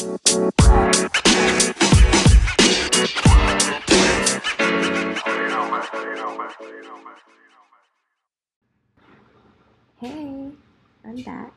[0.00, 0.06] Hey,
[11.04, 11.52] I'm back.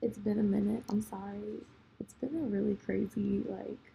[0.00, 0.84] It's been a minute.
[0.88, 1.64] I'm sorry.
[1.98, 3.92] It's been a really crazy, like,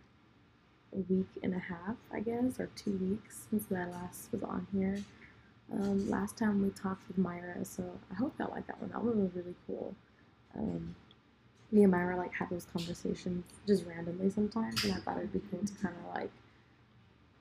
[0.93, 4.68] a week and a half, I guess, or two weeks since I last was on
[4.73, 5.02] here.
[5.71, 8.89] Um, last time we talked with Myra, so I hope y'all like that one.
[8.89, 9.95] That one was really cool.
[10.54, 10.98] Um,
[11.73, 15.41] me and Myra like have those conversations just randomly sometimes, and I thought it'd be
[15.51, 16.31] cool to kind of like,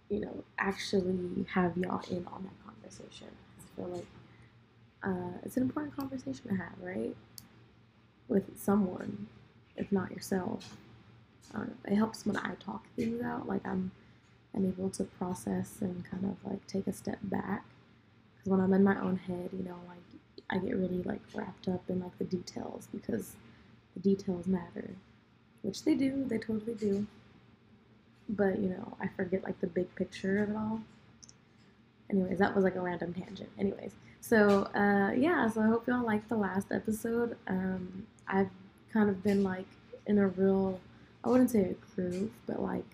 [0.08, 3.28] you know, actually have y'all in on that conversation.
[3.58, 4.06] I feel like
[5.02, 7.14] uh, it's an important conversation to have, right?
[8.28, 9.26] With someone,
[9.76, 10.76] if not yourself.
[11.86, 13.46] It helps when I talk things out.
[13.46, 13.90] Like I'm,
[14.54, 17.64] I'm able to process and kind of like take a step back.
[18.36, 19.98] Because when I'm in my own head, you know, like
[20.48, 23.36] I get really like wrapped up in like the details because
[23.94, 24.90] the details matter,
[25.62, 26.24] which they do.
[26.26, 27.06] They totally do.
[28.28, 30.80] But you know, I forget like the big picture of it all.
[32.10, 33.50] Anyways, that was like a random tangent.
[33.58, 37.36] Anyways, so uh, yeah, so I hope y'all liked the last episode.
[37.48, 38.50] Um, I've
[38.92, 39.66] kind of been like
[40.06, 40.80] in a real,
[41.24, 42.84] I wouldn't say a groove, but like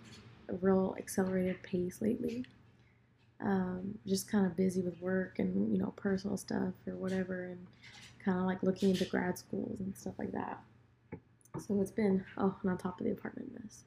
[0.49, 2.45] a real accelerated pace lately.
[3.41, 7.67] Um, just kind of busy with work and you know personal stuff or whatever, and
[8.25, 10.59] kind of like looking into grad schools and stuff like that.
[11.59, 13.85] So it's been oh, and on top of the apartment mess.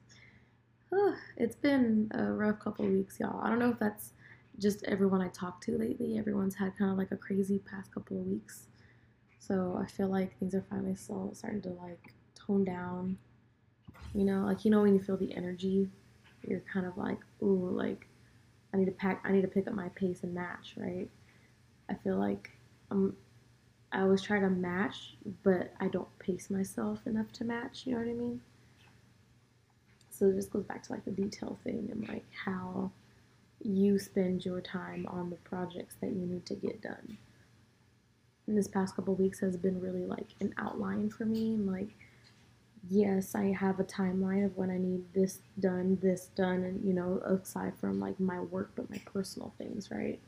[0.94, 3.42] Oh, it's been a rough couple weeks, y'all.
[3.42, 4.14] I don't know if that's
[4.60, 6.18] just everyone I talked to lately.
[6.18, 8.68] Everyone's had kind of like a crazy past couple of weeks.
[9.40, 13.18] So I feel like things are finally still starting to like tone down.
[14.14, 15.90] You know, like you know when you feel the energy,
[16.48, 18.08] you're kind of like, ooh, like
[18.74, 21.10] I need to pack I need to pick up my pace and match, right?
[21.90, 22.52] I feel like
[22.90, 23.16] I'm
[23.92, 28.00] I always try to match, but I don't pace myself enough to match, you know
[28.00, 28.42] what I mean?
[30.10, 32.92] So it just goes back to like the detail thing and like how
[33.64, 37.18] you spend your time on the projects that you need to get done.
[38.48, 41.58] And this past couple weeks has been really like an outline for me.
[41.58, 41.90] Like,
[42.90, 46.94] yes, I have a timeline of when I need this done, this done, and you
[46.94, 50.20] know, aside from like my work, but my personal things, right?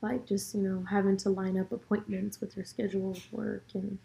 [0.00, 3.98] Like just you know having to line up appointments with your schedule of work, and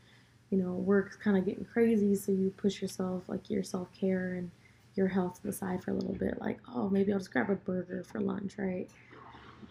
[0.53, 4.35] you know, work's kind of getting crazy, so you push yourself like your self care
[4.35, 4.51] and
[4.93, 7.49] your health to the side for a little bit, like, oh, maybe I'll just grab
[7.49, 8.87] a burger for lunch, right?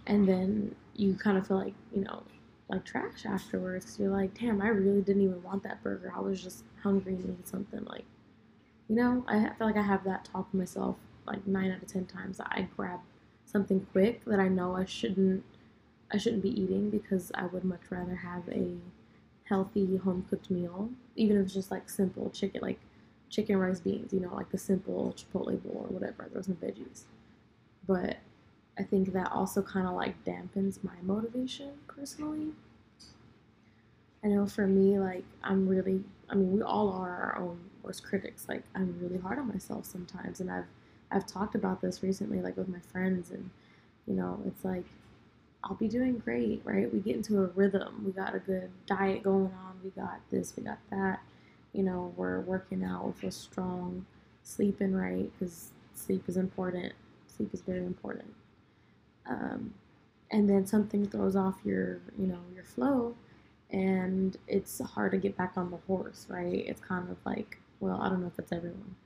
[0.09, 2.25] And then you kind of feel like, you know,
[2.69, 6.13] like trash afterwards you're like, damn, I really didn't even want that burger.
[6.17, 7.85] I was just hungry and needed something.
[7.85, 8.05] Like,
[8.89, 10.97] you know, I feel like I have that talk to myself
[11.29, 12.41] like nine out of ten times.
[12.41, 12.99] I grab
[13.45, 15.45] something quick that I know I shouldn't,
[16.13, 18.77] I shouldn't be eating because I would much rather have a
[19.45, 22.79] healthy home cooked meal, even if it's just like simple chicken, like
[23.31, 27.05] chicken, rice, beans, you know, like the simple Chipotle bowl or whatever, throw some veggies.
[27.87, 28.19] But
[28.79, 32.53] I think that also kind of like dampens my motivation personally.
[34.25, 38.05] I know for me, like, I'm really, I mean, we all are our own worst
[38.05, 38.47] critics.
[38.49, 40.41] Like, I'm really hard on myself sometimes.
[40.41, 40.67] And I've,
[41.11, 43.51] I've talked about this recently, like with my friends, and,
[44.07, 44.85] you know, it's like,
[45.65, 46.93] I'll be doing great, right?
[46.93, 48.03] We get into a rhythm.
[48.05, 49.81] We got a good diet going on.
[49.85, 51.21] We got this, we got that
[51.73, 54.05] you know, we're working out, we feel strong,
[54.43, 56.93] sleeping right, because sleep is important.
[57.35, 58.35] Sleep is very important.
[59.27, 59.75] Um,
[60.31, 63.15] and then something throws off your, you know, your flow,
[63.71, 66.65] and it's hard to get back on the horse, right?
[66.67, 68.97] It's kind of like, well, I don't know if it's everyone,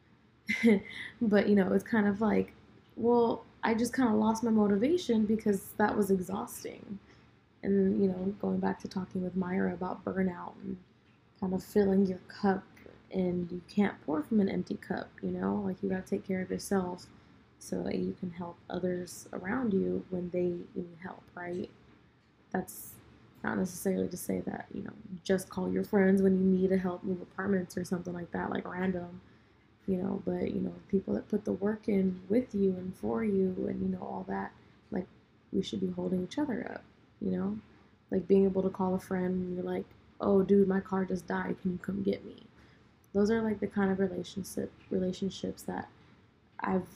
[1.23, 2.55] but you know, it's kind of like,
[2.97, 6.99] well, I just kind of lost my motivation because that was exhausting.
[7.63, 10.77] And, you know, going back to talking with Myra about burnout and
[11.41, 12.63] kind of filling your cup
[13.13, 15.63] and you can't pour from an empty cup, you know?
[15.65, 17.07] Like you got to take care of yourself
[17.59, 21.71] so that you can help others around you when they need help, right?
[22.53, 22.93] That's
[23.43, 24.93] not necessarily to say that, you know,
[25.25, 28.51] just call your friends when you need to help move apartments or something like that,
[28.51, 29.21] like random,
[29.87, 33.25] you know, but, you know, people that put the work in with you and for
[33.25, 34.53] you and, you know, all that,
[34.91, 35.07] like,
[35.53, 36.85] we should be holding each other up,
[37.21, 37.59] you know?
[38.11, 39.85] Like being able to call a friend and you're like,
[40.21, 42.37] oh dude my car just died can you come get me
[43.13, 45.89] those are like the kind of relationship relationships that
[46.61, 46.87] i've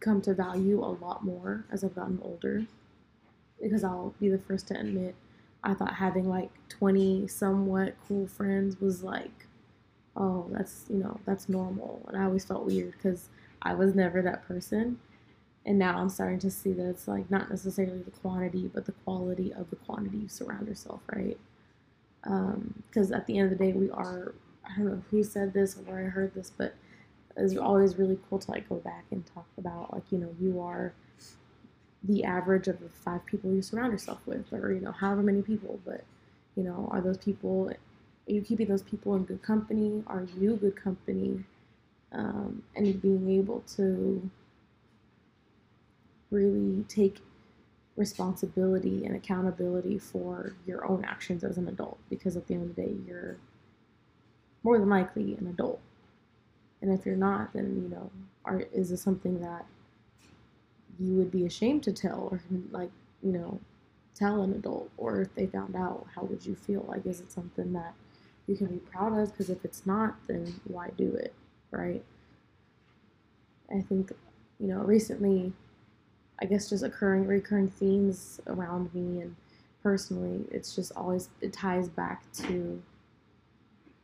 [0.00, 2.66] come to value a lot more as i've gotten older
[3.60, 5.14] because i'll be the first to admit
[5.62, 9.45] i thought having like 20 somewhat cool friends was like
[10.16, 13.28] oh that's you know that's normal and i always felt weird because
[13.62, 14.98] i was never that person
[15.66, 18.92] and now i'm starting to see that it's like not necessarily the quantity but the
[19.04, 21.38] quality of the quantity you surround yourself right
[22.22, 24.34] because um, at the end of the day, we are.
[24.64, 26.74] I don't know who said this or where I heard this, but
[27.36, 30.60] it's always really cool to like go back and talk about like you know you
[30.60, 30.92] are
[32.02, 35.42] the average of the five people you surround yourself with, or you know however many
[35.42, 35.80] people.
[35.84, 36.04] But
[36.56, 37.70] you know, are those people?
[38.28, 40.02] Are you keeping those people in good company?
[40.06, 41.44] Are you good company?
[42.12, 44.30] Um, and being able to
[46.30, 47.18] really take
[47.96, 52.76] responsibility and accountability for your own actions as an adult because at the end of
[52.76, 53.36] the day you're
[54.62, 55.80] more than likely an adult
[56.82, 58.10] and if you're not then you know
[58.44, 59.64] are is this something that
[60.98, 62.40] you would be ashamed to tell or
[62.70, 62.90] like
[63.22, 63.58] you know
[64.14, 67.32] tell an adult or if they found out how would you feel like is it
[67.32, 67.94] something that
[68.46, 71.32] you can be proud of because if it's not then why do it
[71.70, 72.04] right?
[73.70, 74.12] I think
[74.60, 75.52] you know recently
[76.40, 79.36] I guess just occurring recurring themes around me and
[79.82, 82.82] personally it's just always it ties back to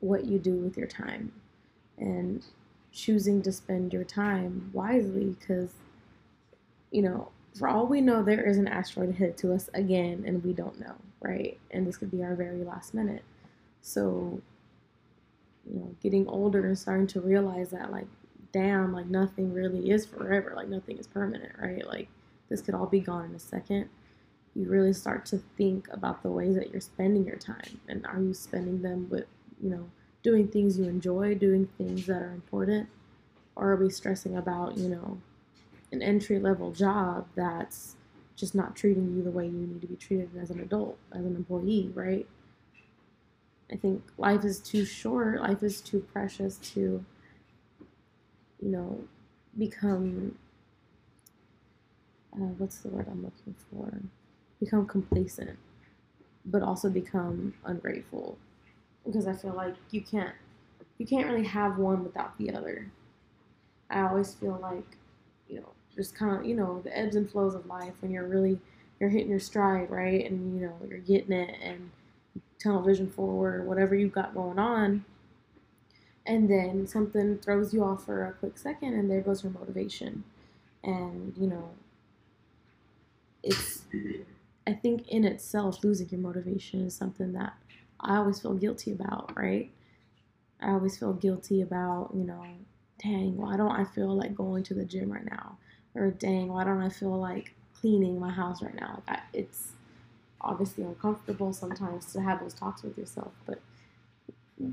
[0.01, 1.33] what you do with your time.
[1.99, 2.43] And
[2.91, 5.71] choosing to spend your time wisely because
[6.91, 10.45] you know for all we know there is an asteroid hit to us again and
[10.45, 11.59] we don't know right?
[11.71, 13.23] And this could be our very last minute
[13.83, 14.41] so
[15.71, 18.07] you know getting older and starting to realize that like
[18.53, 22.09] damn like nothing really is forever like nothing is permanent right like
[22.53, 23.89] this could all be gone in a second,
[24.55, 27.81] you really start to think about the ways that you're spending your time.
[27.89, 29.25] And are you spending them with,
[29.61, 29.89] you know,
[30.23, 32.91] doing things you enjoy, doing things that are important?
[33.57, 35.19] Or are we stressing about, you know,
[35.93, 37.97] an entry level job that's
[38.37, 41.25] just not treating you the way you need to be treated as an adult, as
[41.25, 42.27] an employee, right?
[43.73, 47.05] I think life is too short, life is too precious to,
[48.61, 49.01] you know,
[49.59, 50.37] become
[52.35, 53.93] uh, what's the word I'm looking for?
[54.61, 55.59] Become complacent,
[56.47, 58.39] but also become ungrateful,
[59.05, 60.35] because I feel like you can't
[60.99, 62.91] you can't really have one without the other.
[63.91, 64.97] I always feel like,
[65.49, 68.29] you know, just kind of you know the ebbs and flows of life when you're
[68.29, 68.59] really
[69.01, 71.91] you're hitting your stride, right, and you know you're getting it and
[72.63, 75.05] tunnel vision forward, whatever you've got going on.
[76.25, 80.25] And then something throws you off for a quick second, and there goes your motivation.
[80.85, 81.71] And you know,
[83.43, 83.83] it's
[84.67, 87.55] I think in itself losing your motivation is something that
[88.01, 89.71] I always feel guilty about, right?
[90.61, 92.45] I always feel guilty about, you know,
[93.03, 95.59] dang, why don't I feel like going to the gym right now?
[95.95, 99.03] Or dang, why don't I feel like cleaning my house right now?
[99.33, 99.73] It's
[100.43, 103.61] obviously uncomfortable sometimes to have those talks with yourself, but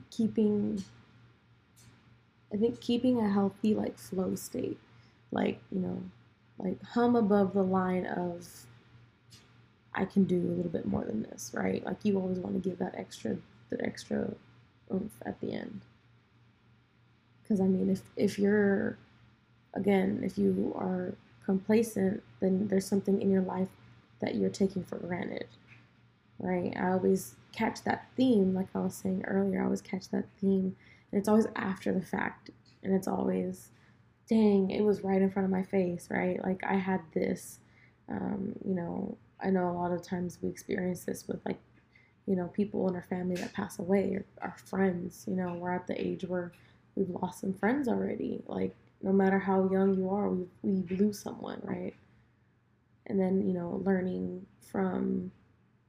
[0.10, 0.84] keeping
[2.54, 4.80] I think keeping a healthy like flow state,
[5.32, 6.02] like, you know,
[6.58, 8.48] like hum above the line of
[9.94, 11.84] I can do a little bit more than this, right?
[11.86, 13.38] Like you always want to give that extra
[13.70, 14.32] that extra
[14.94, 15.82] oomph at the end.
[17.48, 18.98] Cuz I mean if if you're
[19.74, 21.14] again, if you are
[21.46, 23.70] complacent, then there's something in your life
[24.22, 25.48] that you're taking for granted.
[26.40, 26.74] Right?
[26.78, 29.62] I always catch that theme like I was saying earlier.
[29.62, 30.76] I always catch that theme
[31.12, 32.52] and it's always after the fact
[32.84, 33.70] and it's always
[34.30, 36.42] dang, it was right in front of my face, right?
[36.44, 37.60] Like I had this,
[38.10, 41.58] um, you know, I know a lot of times we experience this with like,
[42.28, 45.74] you know, people in our family that pass away or our friends, you know, we're
[45.74, 46.52] at the age where
[46.96, 48.42] we've lost some friends already.
[48.48, 51.96] Like no matter how young you are, we we lose someone, right?
[53.10, 55.32] And then, you know, learning from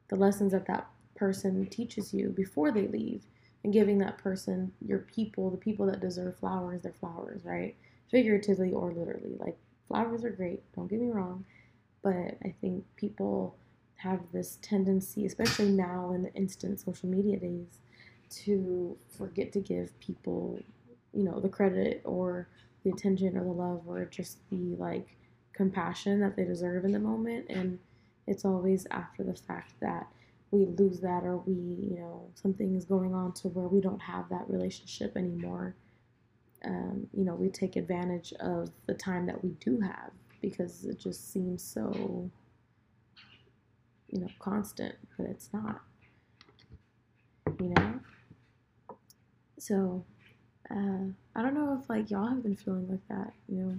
[0.09, 3.25] the lessons that that person teaches you before they leave
[3.65, 7.77] and giving that person your people, the people that deserve flowers, their flowers, right?
[8.11, 9.37] figuratively or literally.
[9.39, 9.57] Like
[9.89, 11.45] flowers are great, don't get me wrong,
[12.03, 13.57] but I think people
[13.97, 17.81] have this tendency, especially now in the instant social media days,
[18.31, 20.61] to forget to give people,
[21.13, 22.49] you know, the credit or
[22.85, 25.17] the attention or the love or just the like
[25.61, 27.47] compassion that they deserve in the moment.
[27.51, 27.79] And
[28.27, 30.07] it's always after the fact that
[30.51, 34.01] we lose that or we, you know, something is going on to where we don't
[34.01, 35.75] have that relationship anymore
[36.65, 40.11] um, you know, we take advantage of the time that we do have
[40.43, 42.31] because it just seems so,
[44.09, 45.81] you know, constant, but it's not,
[47.61, 48.01] you know?
[49.59, 50.05] So,
[50.71, 53.79] uh, I don't know if like y'all have been feeling like that, you know,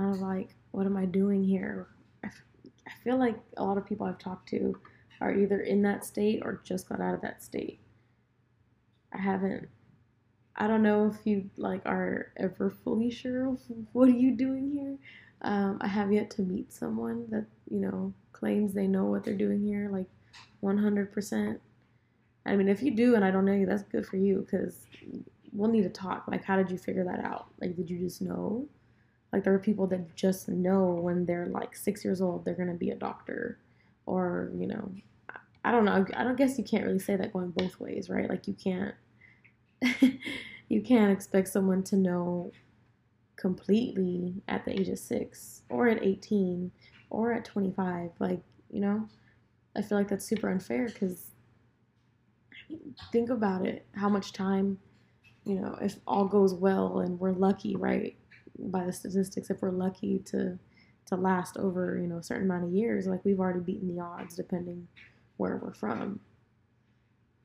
[0.00, 1.88] kind of like, what am I doing here?
[2.24, 2.42] I, f-
[2.86, 4.78] I feel like a lot of people I've talked to
[5.20, 7.80] are either in that state or just got out of that state.
[9.12, 9.68] I haven't
[10.56, 13.60] I don't know if you like are ever fully sure of
[13.92, 14.98] what are you doing here.
[15.42, 19.34] Um, I have yet to meet someone that you know claims they know what they're
[19.34, 20.06] doing here, like
[20.62, 21.58] 100%.
[22.46, 24.86] I mean, if you do and I don't know you, that's good for you because
[25.52, 26.24] we'll need to talk.
[26.28, 27.46] Like, how did you figure that out?
[27.60, 28.66] Like, did you just know?
[29.32, 32.74] Like, there are people that just know when they're like six years old, they're to
[32.74, 33.58] be a doctor.
[34.06, 34.92] Or, you know,
[35.64, 36.04] I don't know.
[36.16, 38.28] I don't guess you can't really say that going both ways, right?
[38.28, 38.94] Like, you can't.
[40.68, 42.52] you can't expect someone to know
[43.36, 46.70] completely at the age of six or at 18
[47.08, 48.10] or at 25.
[48.18, 49.08] Like, you know,
[49.76, 51.30] I feel like that's super unfair because
[53.10, 54.78] think about it how much time,
[55.44, 58.16] you know, if all goes well and we're lucky, right,
[58.58, 60.58] by the statistics, if we're lucky to
[61.06, 64.00] to last over, you know, a certain amount of years, like we've already beaten the
[64.00, 64.86] odds depending
[65.38, 66.20] where we're from.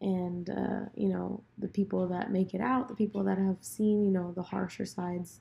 [0.02, 4.04] And, uh, you know, the people that make it out, the people that have seen,
[4.06, 5.40] you know, the harsher sides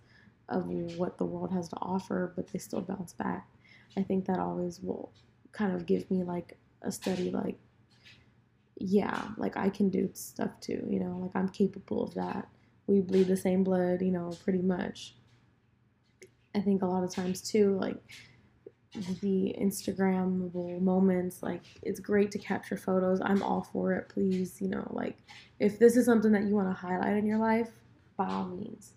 [0.49, 0.67] of
[0.97, 3.47] what the world has to offer, but they still bounce back.
[3.97, 5.13] I think that always will
[5.53, 7.59] kind of give me like a steady, like,
[8.79, 12.49] yeah, like I can do stuff too, you know, like I'm capable of that.
[12.87, 15.15] We bleed the same blood, you know, pretty much.
[16.55, 17.97] I think a lot of times too, like
[19.21, 23.21] the Instagrammable moments, like it's great to capture photos.
[23.23, 24.09] I'm all for it.
[24.09, 25.19] Please, you know, like
[25.59, 27.71] if this is something that you want to highlight in your life,
[28.17, 28.93] by all means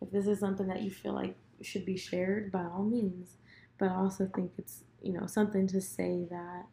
[0.00, 3.36] if this is something that you feel like should be shared, by all means.
[3.78, 6.64] But I also think it's, you know, something to say that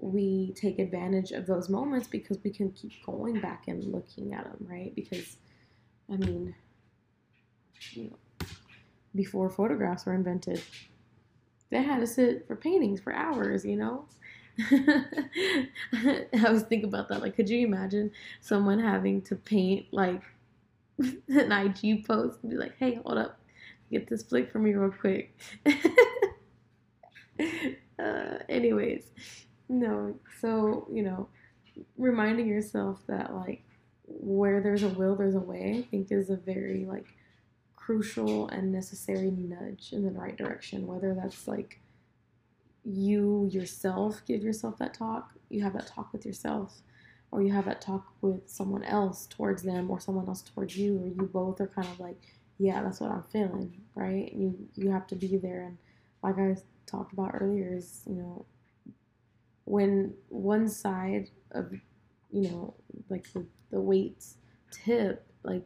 [0.00, 4.44] we take advantage of those moments because we can keep going back and looking at
[4.44, 4.94] them, right?
[4.94, 5.36] Because,
[6.12, 6.54] I mean,
[7.92, 8.18] you know,
[9.14, 10.60] before photographs were invented,
[11.70, 14.06] they had to sit for paintings for hours, you know?
[14.70, 17.22] I was thinking about that.
[17.22, 18.10] Like, could you imagine
[18.40, 20.22] someone having to paint like
[20.98, 23.40] an IG post and be like, hey, hold up,
[23.90, 25.38] get this flick for me real quick.
[27.98, 29.10] uh, anyways,
[29.68, 31.28] no, so, you know,
[31.96, 33.62] reminding yourself that, like,
[34.06, 37.06] where there's a will, there's a way, I think is a very, like,
[37.88, 41.80] crucial and necessary nudge in the right direction, whether that's like
[42.84, 46.82] you yourself give yourself that talk, you have that talk with yourself,
[47.30, 50.98] or you have that talk with someone else towards them or someone else towards you
[50.98, 52.20] or you both are kind of like
[52.58, 54.34] yeah that's what i'm feeling right?
[54.34, 55.62] You you have to be there.
[55.62, 55.78] And
[56.22, 58.44] like i talked about earlier is you know
[59.64, 61.72] when one side of
[62.30, 62.74] you know
[63.08, 64.34] like the, the weights
[64.70, 65.64] tip like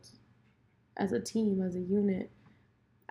[0.96, 2.30] as a team as a unit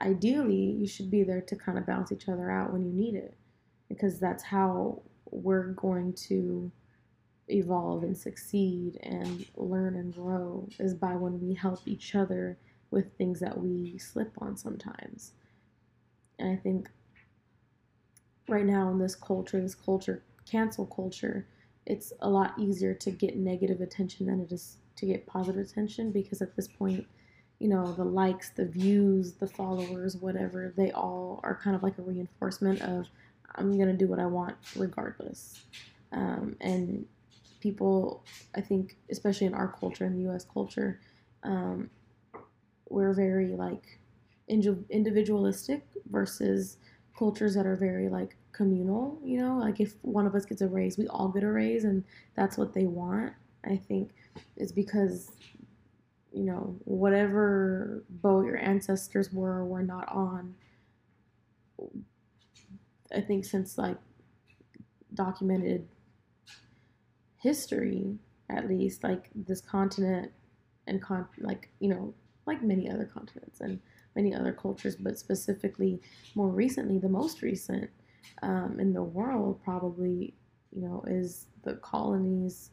[0.02, 3.16] ideally you should be there to kind of balance each other out when you need
[3.16, 3.36] it
[3.90, 6.72] because that's how we're going to
[7.50, 12.58] evolve and succeed and learn and grow is by when we help each other
[12.90, 15.34] with things that we slip on sometimes.
[16.40, 16.90] And I think
[18.48, 21.48] right now in this culture, this culture, cancel culture,
[21.86, 26.12] it's a lot easier to get negative attention than it is to get positive attention
[26.12, 27.08] because at this point,
[27.62, 31.96] you know, the likes, the views, the followers, whatever, they all are kind of like
[32.00, 33.06] a reinforcement of
[33.54, 35.62] I'm going to do what I want regardless.
[36.12, 37.06] Um, and
[37.60, 38.24] people,
[38.56, 40.44] I think, especially in our culture, in the U.S.
[40.52, 41.00] culture,
[41.44, 41.92] um,
[42.90, 44.00] we're very like
[44.48, 46.78] individualistic versus
[47.16, 49.20] cultures that are very like communal.
[49.24, 51.84] You know, like if one of us gets a raise, we all get a raise,
[51.84, 52.04] and
[52.36, 53.34] that's what they want.
[53.64, 54.16] I think
[54.58, 55.30] is because
[56.34, 60.56] you know whatever boat your ancestors were or were not on.
[63.14, 63.98] I think since like
[65.14, 65.88] documented
[67.42, 68.18] history,
[68.50, 70.32] at least, like this continent
[70.88, 72.14] and con- like you know,
[72.46, 73.80] like many other continents and
[74.16, 76.02] many other cultures, but specifically
[76.36, 77.90] more recently, the most recent
[78.42, 80.34] um, in the world probably,
[80.72, 82.72] you know, is the colonies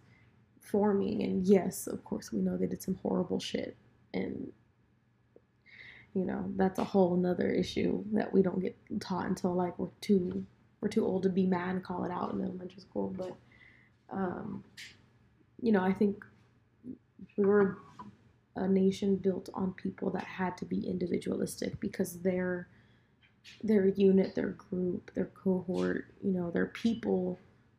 [0.71, 1.23] forming.
[1.23, 3.77] And yes, of course, we know they did some horrible shit,
[4.15, 4.53] and
[6.15, 9.89] you know that's a whole nother issue that we don't get taught until like we're
[10.01, 10.45] too
[10.81, 13.37] we're too old to be mad and call it out in elementary school, but
[14.11, 14.65] um,
[15.61, 16.25] you know, I think
[17.37, 17.79] we were
[18.57, 22.69] a nation built on people that had to be individualistic because their
[23.63, 27.39] their unit, their group, their cohort, you know, their people,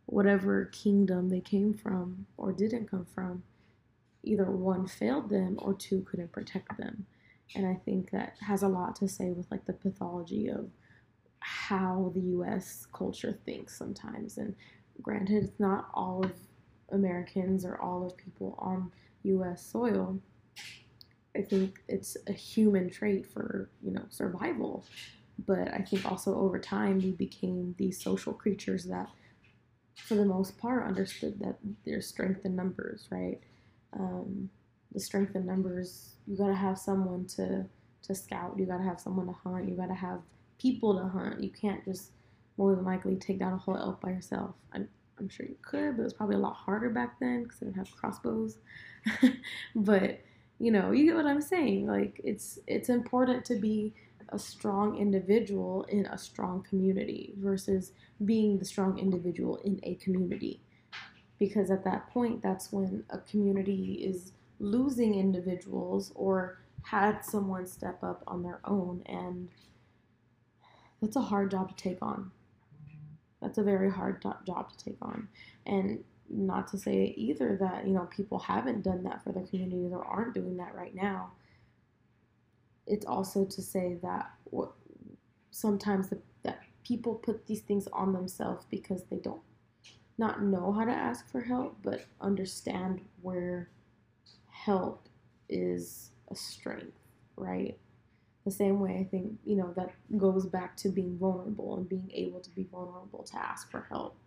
[0.10, 3.44] whatever kingdom they came from or didn't come from,
[4.24, 7.06] either one failed them or two couldn't protect them.
[7.56, 10.70] And I think that has a lot to say with like the pathology of
[11.40, 14.56] how the US culture thinks sometimes and
[15.02, 16.34] granted, it's not all of
[16.92, 18.92] Americans or all of people on
[19.24, 19.66] U.S.
[19.66, 20.20] soil.
[21.36, 24.86] I think it's a human trait for you know survival,
[25.46, 29.10] but I think also over time we became these social creatures that,
[30.06, 33.40] for the most part, understood that there's strength in numbers, right?
[33.94, 34.50] Um,
[34.94, 36.14] the strength in numbers.
[36.28, 37.66] You gotta have someone to
[38.04, 38.56] to scout.
[38.58, 39.68] You gotta have someone to hunt.
[39.70, 40.22] You gotta have
[40.60, 41.42] people to hunt.
[41.44, 42.12] You can't just
[42.58, 44.54] more than likely take down a whole elk by yourself.
[44.74, 44.88] I'm,
[45.18, 47.68] I'm sure you could, but it was probably a lot harder back then because they
[47.68, 48.58] didn't have crossbows.
[49.76, 50.20] but
[50.60, 51.88] you know, you get what I'm saying.
[51.88, 53.94] Like it's it's important to be
[54.32, 57.92] a strong individual in a strong community versus
[58.26, 60.62] being the strong individual in a community.
[61.38, 68.04] Because at that point, that's when a community is losing individuals or had someone step
[68.04, 69.02] up on their own.
[69.06, 69.50] And
[71.02, 72.32] that's a hard job to take on.
[73.42, 75.30] That's a very hard job to take on.
[75.66, 79.92] And not to say either that, you know, people haven't done that for their communities
[79.94, 81.32] or aren't doing that right now.
[82.90, 84.72] It's also to say that what
[85.52, 89.42] sometimes the, that people put these things on themselves because they don't
[90.18, 93.70] not know how to ask for help, but understand where
[94.50, 95.08] help
[95.48, 96.98] is a strength,
[97.38, 97.78] right?
[98.44, 102.12] The same way I think, you know, that goes back to being vulnerable and being
[102.14, 104.18] able to be vulnerable to ask for help.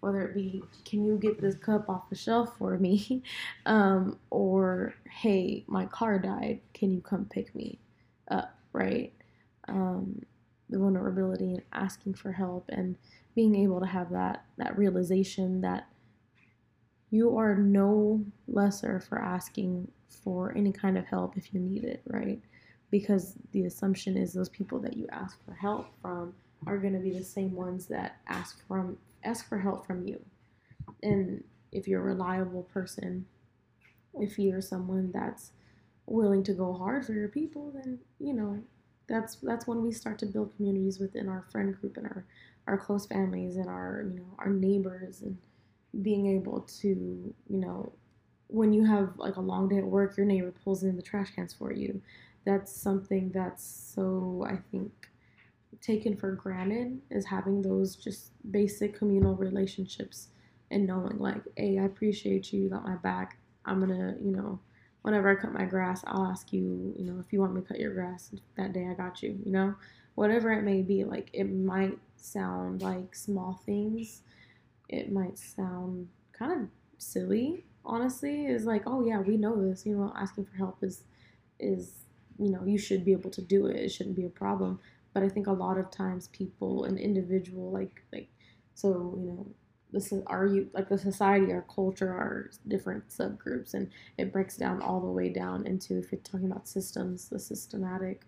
[0.00, 3.22] Whether it be, can you get this cup off the shelf for me?
[3.66, 6.60] Um, or, hey, my car died.
[6.72, 7.80] Can you come pick me
[8.30, 9.12] up, right?
[9.68, 10.20] Um,
[10.68, 12.96] the vulnerability and asking for help and
[13.34, 15.86] being able to have that that realization that
[17.10, 22.02] you are no lesser for asking for any kind of help if you need it,
[22.06, 22.40] right?
[22.90, 26.34] Because the assumption is those people that you ask for help from
[26.66, 30.20] are going to be the same ones that ask from ask for help from you.
[31.02, 31.42] And
[31.72, 33.26] if you're a reliable person,
[34.14, 35.52] if you're someone that's
[36.06, 38.62] willing to go hard for your people, then you know
[39.08, 42.24] that's that's when we start to build communities within our friend group and our
[42.66, 45.38] our close families and our you know our neighbors and
[46.02, 47.92] being able to you know
[48.48, 51.30] when you have like a long day at work your neighbor pulls in the trash
[51.34, 52.00] cans for you.
[52.44, 54.92] That's something that's so i think
[55.80, 60.28] taken for granted is having those just basic communal relationships
[60.70, 63.38] and knowing like hey i appreciate you you got my back.
[63.64, 64.58] I'm gonna you know
[65.06, 67.66] whenever i cut my grass i'll ask you you know if you want me to
[67.66, 69.74] cut your grass that day i got you you know
[70.16, 74.22] whatever it may be like it might sound like small things.
[74.88, 78.46] It might sound kind of silly, honestly.
[78.46, 79.86] Is like, oh yeah, we know this.
[79.86, 81.04] You know, asking for help is
[81.58, 81.92] is
[82.38, 83.76] you know you should be able to do it.
[83.76, 84.80] It shouldn't be a problem.
[85.14, 88.28] But I think a lot of times people, an individual, like like
[88.74, 89.46] so you know
[89.96, 94.56] this is our you like the society our culture our different subgroups and it breaks
[94.56, 98.26] down all the way down into if you're talking about systems the systematic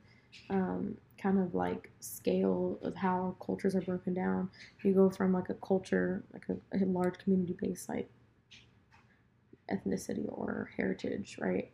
[0.51, 4.51] um, kind of like scale of how cultures are broken down.
[4.83, 8.09] You go from like a culture, like a, a large community based like
[9.71, 11.71] ethnicity or heritage, right?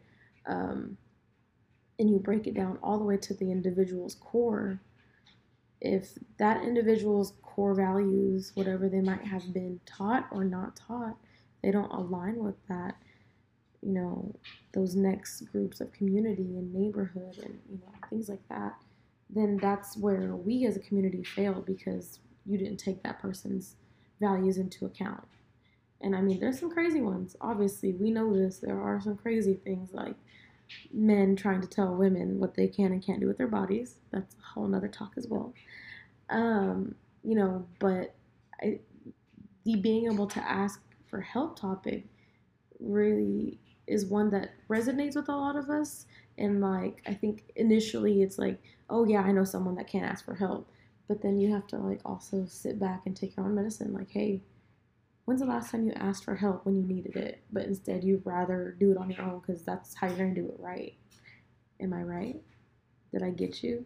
[0.46, 0.96] Um,
[1.98, 4.80] and you break it down all the way to the individual's core.
[5.80, 11.16] If that individual's core values, whatever they might have been taught or not taught,
[11.62, 12.96] they don't align with that,
[13.82, 14.34] you know,
[14.72, 18.74] those next groups of community and neighborhood and, you know, things like that
[19.30, 23.76] then that's where we as a community fail because you didn't take that person's
[24.20, 25.24] values into account.
[26.00, 27.36] And I mean, there's some crazy ones.
[27.40, 28.58] Obviously, we know this.
[28.58, 30.16] There are some crazy things like
[30.92, 33.96] men trying to tell women what they can and can't do with their bodies.
[34.10, 35.54] That's a whole nother talk as well.
[36.30, 38.14] Um, you know, but
[38.62, 38.78] I,
[39.64, 42.04] the being able to ask for help topic
[42.78, 46.06] really is one that resonates with a lot of us.
[46.38, 48.60] And like, I think initially it's like,
[48.90, 50.70] oh yeah, I know someone that can't ask for help.
[51.08, 53.92] But then you have to like also sit back and take your own medicine.
[53.92, 54.42] Like, hey,
[55.24, 57.42] when's the last time you asked for help when you needed it?
[57.52, 60.46] But instead you'd rather do it on your own because that's how you're gonna do
[60.46, 60.94] it right.
[61.80, 62.40] Am I right?
[63.12, 63.84] Did I get you?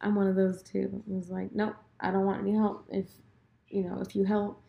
[0.00, 1.02] I'm one of those too.
[1.06, 2.86] It was like, nope, I don't want any help.
[2.90, 3.06] If
[3.68, 4.62] you know, if you help,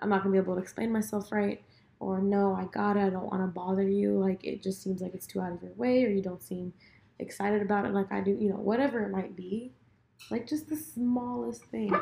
[0.00, 1.62] I'm not gonna be able to explain myself right.
[2.00, 3.00] Or no, I got it.
[3.00, 4.18] I don't want to bother you.
[4.18, 6.72] Like it just seems like it's too out of your way, or you don't seem
[7.18, 9.72] excited about it like I do, you know, whatever it might be.
[10.30, 11.92] Like just the smallest thing.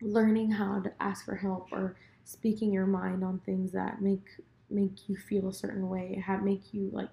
[0.00, 4.26] Learning how to ask for help or speaking your mind on things that make
[4.68, 7.10] make you feel a certain way, have make you like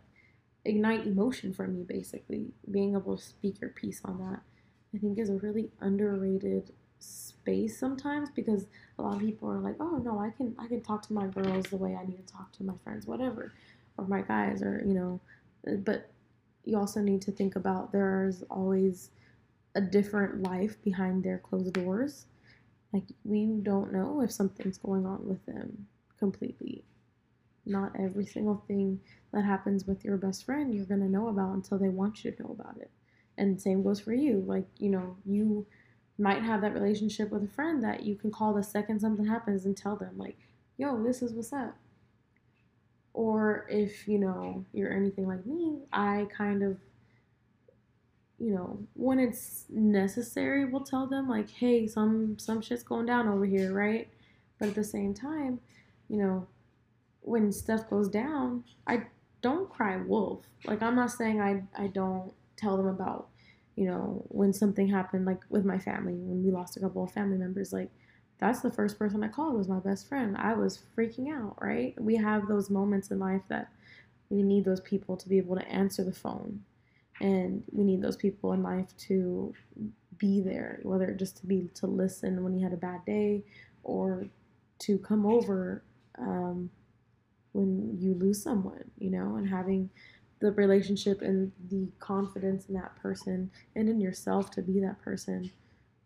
[0.65, 2.54] ignite emotion from you basically.
[2.69, 4.41] Being able to speak your piece on that
[4.93, 9.75] I think is a really underrated space sometimes because a lot of people are like,
[9.79, 12.34] "Oh, no, I can I can talk to my girls the way I need to
[12.34, 13.53] talk to my friends, whatever."
[13.97, 15.19] Or my guys or, you know,
[15.67, 16.10] uh, but
[16.65, 19.12] you also need to think about there's always
[19.75, 22.25] a different life behind their closed doors.
[22.93, 25.88] Like we don't know if something's going on with them
[26.19, 26.86] completely.
[27.65, 28.99] not every single thing
[29.32, 32.43] that happens with your best friend you're to know about until they want you to
[32.43, 32.89] know about it.
[33.38, 34.43] And same goes for you.
[34.46, 35.65] Like, you know, you
[36.17, 39.65] might have that relationship with a friend that you can call the second something happens
[39.65, 40.38] and tell them, like,
[40.78, 41.76] yo, this is what's up.
[43.13, 46.78] Or if, you know, you're anything like me, I kind of,
[48.39, 53.28] you know, when it's necessary, we'll tell them like, hey, some some shit's going down
[53.28, 54.08] over here, right?
[54.60, 55.60] But at the same time,
[56.10, 56.48] you know,
[57.22, 59.04] when stuff goes down, I
[59.41, 60.41] don't cry wolf.
[60.65, 63.30] Like I'm not saying I I don't tell them about,
[63.76, 67.12] you know, when something happened like with my family, when we lost a couple of
[67.12, 67.89] family members, like
[68.39, 70.36] that's the first person I called was my best friend.
[70.38, 71.96] I was freaking out, right?
[72.00, 73.70] We have those moments in life that
[74.30, 76.62] we need those people to be able to answer the phone.
[77.22, 79.54] And we need those people in life to
[80.18, 83.44] be there, whether just to be to listen when you had a bad day
[83.84, 84.26] or
[84.80, 85.84] to come over
[86.18, 86.70] um,
[87.54, 89.89] when you lose someone, you know, and having
[90.43, 95.49] the relationship and the confidence in that person and in yourself to be that person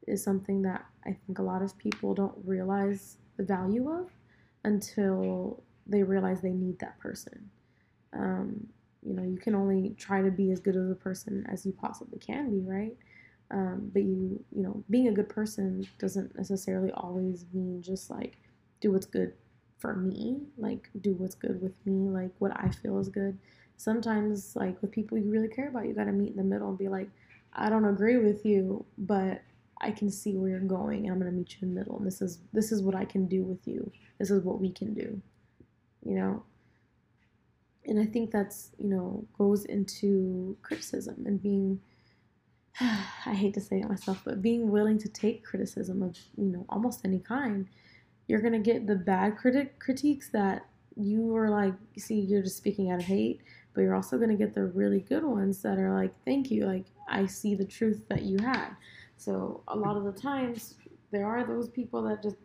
[0.06, 4.12] is something that I think a lot of people don't realize the value of
[4.64, 7.50] until they realize they need that person.
[8.14, 8.68] Um,
[9.02, 11.72] you know, you can only try to be as good of a person as you
[11.72, 12.96] possibly can be, right?
[13.50, 18.38] Um, but you, you know, being a good person doesn't necessarily always mean just like
[18.82, 19.34] do what's good
[19.80, 23.40] for me, like do what's good with me, like what I feel is good.
[23.78, 26.70] Sometimes, like with people you really care about, you got to meet in the middle
[26.70, 27.10] and be like,
[27.54, 29.42] I don't agree with you, but
[29.80, 31.98] I can see where you're going, and I'm gonna meet you in the middle.
[31.98, 33.92] And this is this is what I can do with you.
[34.20, 35.22] This is what we can do,
[36.04, 36.44] you know.
[37.86, 41.80] And I think that's you know goes into criticism and being.
[42.80, 46.66] I hate to say it myself, but being willing to take criticism of you know
[46.70, 47.68] almost any kind
[48.28, 52.92] you're gonna get the bad critic critiques that you are like, see, you're just speaking
[52.92, 53.42] out of hate,
[53.78, 56.88] but you're also gonna get the really good ones that are like, thank you, like
[57.08, 58.70] I see the truth that you had.
[59.18, 60.74] So a lot of the times
[61.12, 62.38] there are those people that just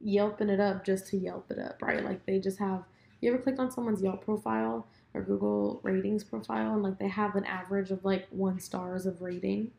[0.00, 2.04] yelping it up just to yelp it up, right?
[2.04, 2.84] Like they just have.
[3.20, 7.34] You ever click on someone's Yelp profile or Google ratings profile and like they have
[7.34, 9.72] an average of like one stars of rating?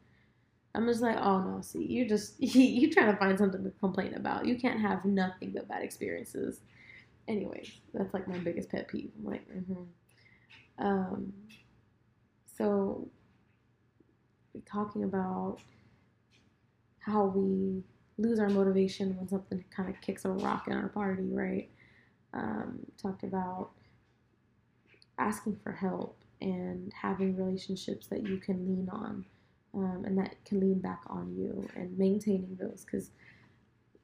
[0.75, 4.15] I'm just like, oh no, see, you just you trying to find something to complain
[4.15, 4.45] about.
[4.45, 6.59] You can't have nothing but bad experiences.
[7.29, 9.11] Anyways, that's like my biggest pet peeve.
[9.17, 9.83] I'm like, mm-hmm.
[10.79, 11.33] Um,
[12.57, 13.09] so
[14.65, 15.57] talking about
[16.99, 17.83] how we
[18.17, 21.69] lose our motivation when something kind of kicks a rock in our party, right?
[22.33, 23.71] Um, talked about
[25.17, 29.25] asking for help and having relationships that you can lean on
[29.73, 33.11] um, and that can lean back on you and maintaining those because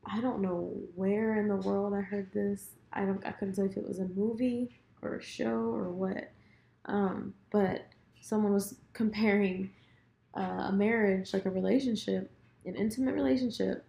[0.06, 2.70] I don't know where in the world I heard this.
[2.94, 3.26] I don't.
[3.26, 4.70] I couldn't tell if it was a movie
[5.02, 6.32] or a show or what.
[6.86, 7.88] Um, but
[8.22, 9.72] someone was comparing
[10.36, 12.32] uh, a marriage, like a relationship,
[12.65, 13.86] an intimate relationship,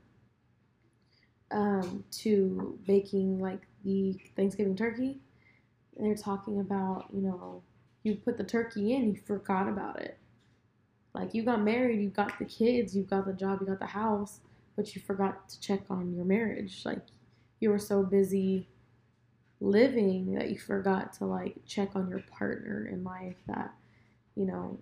[1.51, 5.21] um, to baking like the Thanksgiving turkey.
[5.97, 7.63] And they're talking about, you know,
[8.03, 10.19] you put the turkey in, you forgot about it.
[11.15, 13.87] Like you got married, you got the kids, you got the job, you got the
[13.87, 14.41] house,
[14.77, 16.83] but you forgot to check on your marriage.
[16.85, 17.03] Like
[17.59, 18.69] you were so busy
[19.61, 23.73] living that you forgot to like check on your partner in life that,
[24.35, 24.79] you know,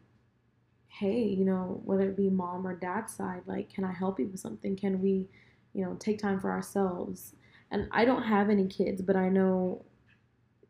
[0.88, 4.27] hey, you know, whether it be mom or dad side, like, can I help you
[4.29, 4.77] with something?
[4.77, 5.29] Can we,
[5.75, 7.35] you know, take time for ourselves?
[7.71, 9.85] And I don't have any kids, but I know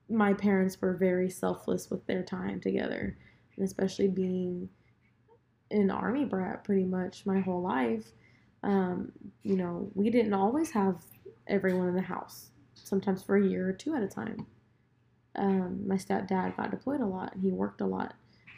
[0.09, 3.17] my parents were very selfless with their time together,
[3.57, 4.69] and especially being
[5.71, 8.13] an army brat pretty much my whole life.
[8.63, 10.97] Um, you know, we didn't always have
[11.47, 12.51] everyone in the house,
[12.89, 14.47] sometimes for a year or two at a time.
[15.37, 18.15] Um, my stepdad got deployed a lot and he worked a lot.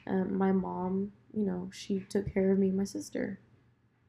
[0.07, 3.39] Um, my mom, you know, she took care of me and my sister.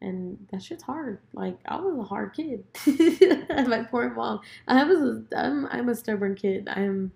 [0.02, 1.20] And that shit's hard.
[1.34, 2.64] Like I was a hard kid.
[3.68, 4.40] my poor mom.
[4.68, 6.68] I was a, I'm I'm a stubborn kid.
[6.70, 7.12] I'm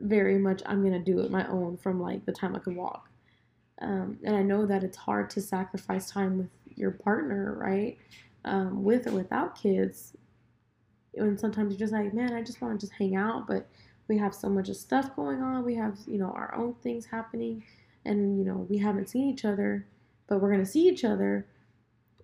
[0.00, 3.10] very much I'm gonna do it my own from like the time I could walk.
[3.80, 7.96] Um, and I know that it's hard to sacrifice time with your partner, right?
[8.44, 10.16] Um, with or without kids.
[11.16, 13.68] And sometimes you're just like, man, I just want to just hang out, but
[14.08, 15.64] we have so much of stuff going on.
[15.64, 17.64] We have, you know, our own things happening,
[18.04, 19.86] and you know, we haven't seen each other,
[20.28, 21.46] but we're gonna see each other.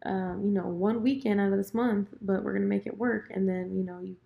[0.04, 3.30] Um, you know, one weekend out of this month, but we're gonna make it work.
[3.30, 4.16] And then, you know, you,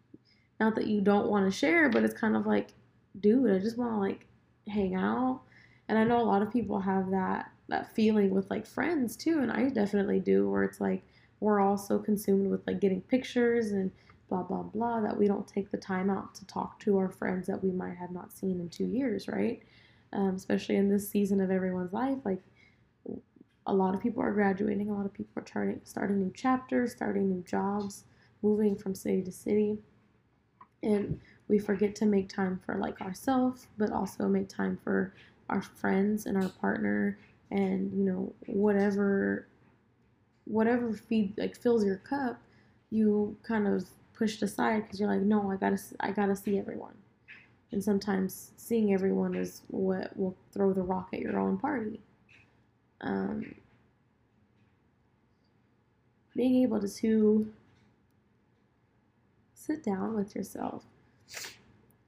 [0.59, 2.69] not that you don't want to share, but it's kind of like,
[3.19, 4.27] dude, I just want to like
[4.69, 5.41] hang out
[5.91, 9.41] and I know a lot of people have that that feeling with like friends too,
[9.41, 11.03] and I definitely do, where it's like
[11.41, 13.91] we're all so consumed with like getting pictures and
[14.31, 17.47] blah, blah, blah, that we don't take the time out to talk to our friends
[17.49, 19.63] that we might have not seen in two years, right?
[20.15, 22.19] Um, especially in this season of everyone's life.
[22.25, 22.43] Like,
[23.67, 26.93] a lot of people are graduating, a lot of people are starting, starting new chapters,
[26.93, 28.05] starting new jobs,
[28.43, 29.79] moving from city to city.
[30.83, 35.13] And we forget to make time for like ourselves, but also make time for
[35.51, 37.19] our friends and our partner
[37.51, 39.47] and you know whatever
[40.45, 42.41] whatever feed like fills your cup
[42.91, 43.85] you kind of
[44.21, 46.93] pushed aside because you're like no i gotta i gotta see everyone.
[47.73, 52.01] And sometimes seeing everyone is what will throw the rock at your own party.
[53.01, 53.55] Um,
[56.37, 57.53] being able to, to
[59.55, 60.85] sit down with yourself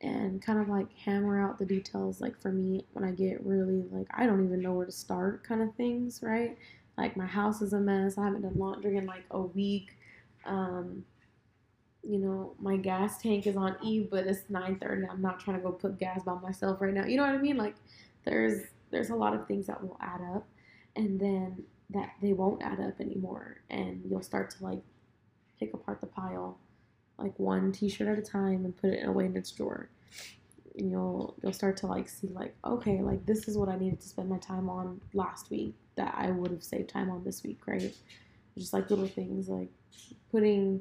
[0.03, 3.85] and kind of like hammer out the details like for me when i get really
[3.93, 6.59] like i don't even know where to start kind of things right?
[6.99, 8.19] Like my house is a mess.
[8.19, 9.97] I haven't done laundry in like a week.
[10.45, 11.05] Um
[12.03, 15.63] you know my gas tank is on e but it's 9.30 i'm not trying to
[15.63, 17.05] go put gas by myself right now.
[17.05, 17.57] You know what i mean?
[17.57, 17.77] Like
[18.25, 20.47] there's there's a lot of things that will add up
[20.97, 24.83] and then that they won't add up anymore and you'll start to like
[25.59, 26.59] pick apart the pile
[27.19, 29.89] like one t-shirt at a time and put it away in its drawer
[30.77, 34.01] and you'll you'll start to like see like okay like this is what i needed
[34.01, 37.43] to spend my time on last week that i would have saved time on this
[37.43, 37.95] week right?
[38.57, 39.71] Just like little things like
[40.31, 40.81] putting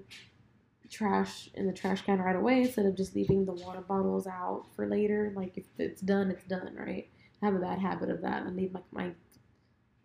[0.91, 4.65] trash in the trash can right away instead of just leaving the water bottles out
[4.75, 7.07] for later like if it's done it's done right
[7.41, 9.11] i have a bad habit of that i leave like my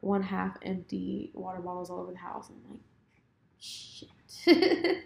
[0.01, 2.81] one half empty water bottles all over the house i'm like
[3.59, 4.09] shit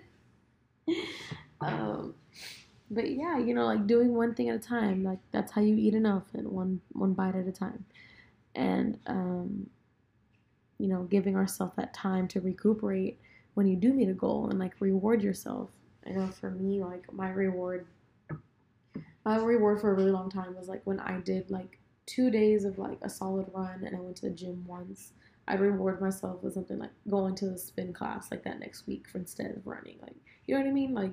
[1.61, 2.14] um,
[2.90, 5.05] but yeah, you know, like doing one thing at a time.
[5.05, 7.85] Like that's how you eat enough, and one one bite at a time.
[8.55, 9.71] And um,
[10.79, 13.19] you know, giving ourselves that time to recuperate
[13.55, 15.71] when you do meet a goal and like reward yourself.
[16.07, 17.87] I know for me, like my reward,
[19.25, 22.65] my reward for a really long time was like when I did like two days
[22.65, 25.13] of like a solid run and I went to the gym once.
[25.47, 29.09] I reward myself with something like going to the spin class like that next week
[29.09, 29.99] for instead of running.
[30.01, 30.95] Like you know what I mean?
[30.95, 31.13] Like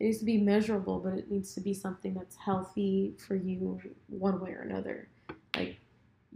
[0.00, 3.80] it needs to be measurable, but it needs to be something that's healthy for you
[4.08, 5.08] one way or another.
[5.54, 5.78] Like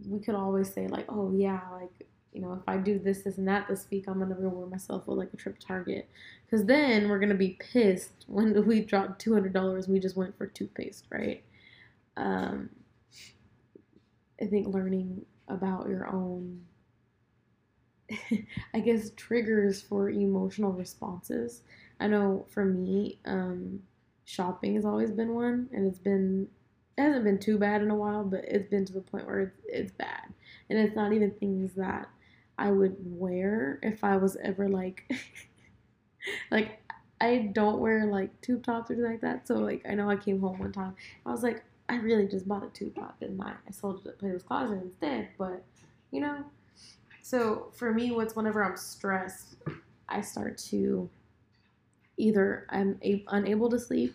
[0.08, 3.38] we could always say like, oh yeah, like you know, if I do this, this,
[3.38, 6.08] and that this week, I'm gonna reward myself with like a trip to Target,
[6.46, 9.88] because then we're gonna be pissed when we dropped two hundred dollars.
[9.88, 11.42] We just went for toothpaste, right?
[12.16, 12.70] Um,
[14.40, 16.62] I think learning about your own,
[18.74, 21.62] I guess, triggers for emotional responses
[22.00, 23.82] I know for me, um,
[24.24, 26.48] shopping has always been one, and it's been
[26.98, 29.40] it hasn't been too bad in a while, but it's been to the point where
[29.40, 30.32] it's, it's bad,
[30.70, 32.08] and it's not even things that
[32.58, 35.10] I would wear if I was ever like
[36.50, 36.80] like
[37.20, 39.46] I don't wear like tube tops or anything like that.
[39.46, 42.48] So like I know I came home one time, I was like, I really just
[42.48, 43.52] bought a tube top, didn't I?
[43.66, 45.62] I sold it at Plato's Closet instead, but
[46.10, 46.44] you know.
[47.22, 49.56] So for me, what's whenever I'm stressed,
[50.08, 51.10] I start to
[52.16, 54.14] either I'm a- unable to sleep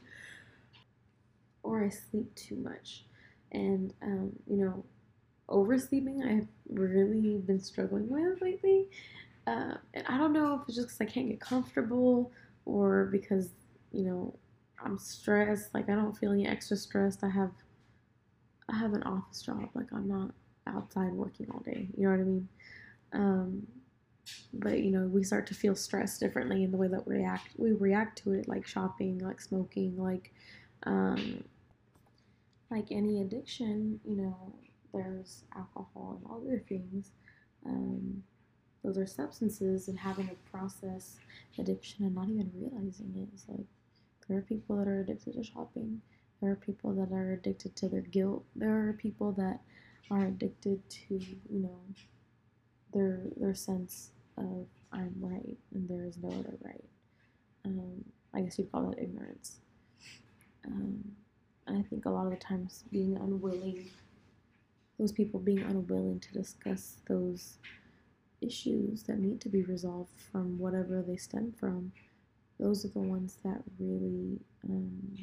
[1.64, 3.06] or I sleep too much.
[3.52, 4.84] And, um, you know,
[5.52, 8.88] oversleeping I've really been struggling with lately.
[9.48, 12.32] Uh, and I don't know if it's just because I can't get comfortable
[12.66, 13.50] or because,
[13.92, 14.34] you know,
[14.84, 15.74] I'm stressed.
[15.74, 17.24] Like I don't feel any extra stressed.
[17.24, 17.52] I have,
[18.70, 19.70] I have an office job.
[19.74, 20.32] Like I'm not
[20.68, 21.90] outside working all day.
[21.98, 22.50] You know what I mean?
[23.14, 23.68] Um,
[24.54, 27.50] but you know we start to feel stress differently in the way that we react
[27.58, 30.32] we react to it like shopping like smoking like
[30.84, 31.44] um
[32.70, 34.54] like any addiction you know
[34.94, 37.12] there's alcohol and all other things
[37.66, 38.24] um
[38.84, 41.18] those are substances and having to process
[41.60, 43.66] addiction and not even realizing it is like
[44.28, 46.02] there are people that are addicted to shopping
[46.42, 49.60] there are people that are addicted to their guilt there are people that
[50.10, 51.80] are addicted to you know
[52.94, 56.84] their their sense of I'm right and there is no other right.
[57.66, 59.58] Um, I guess you'd call that ignorance.
[60.66, 61.04] Um,
[61.68, 63.90] and I think a lot of the times being unwilling,
[65.02, 67.58] those people being unwilling to discuss those
[68.40, 71.92] issues that need to be resolved from whatever they stem from,
[72.60, 75.18] those are the ones that really um,